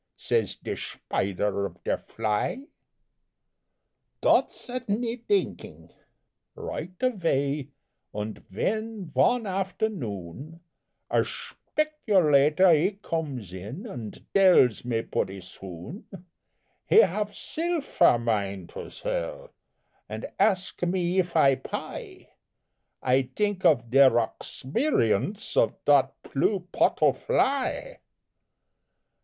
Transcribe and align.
Says 0.17 0.55
der 0.55 0.75
Shpider 0.75 1.69
off 1.69 1.83
der 1.83 1.99
fly." 1.99 2.63
Dot 4.19 4.51
set 4.51 4.89
me 4.89 5.17
dinking, 5.17 5.91
righdt 6.57 7.01
avay, 7.03 7.67
Und 8.11 8.43
vhen, 8.51 9.11
von 9.13 9.45
afternoon, 9.45 10.59
A 11.11 11.17
shbeculator 11.17 12.73
he 12.75 12.91
comes 13.03 13.53
in 13.53 13.85
Und 13.85 14.25
dells 14.33 14.83
me, 14.83 15.03
pooty 15.03 15.39
soon, 15.39 16.05
He 16.87 17.01
haf 17.01 17.31
silfer 17.35 18.17
mine 18.17 18.65
to 18.73 18.89
sell, 18.89 19.51
Und 20.09 20.25
ask 20.39 20.81
me 20.81 20.97
eef 21.19 21.35
I 21.35 21.53
puy, 21.57 22.27
I 23.03 23.21
dink 23.21 23.63
off 23.65 23.87
der 23.87 24.09
oxberience 24.09 25.55
Off 25.55 25.73
dot 25.85 26.19
plue 26.23 26.61
pottle 26.71 27.13
fly. 27.13 27.99